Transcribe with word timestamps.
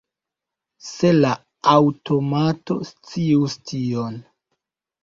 Se 0.85 1.11
la 1.17 1.33
aŭtomato 1.75 2.79
scius 2.91 3.61
tion! 3.73 4.21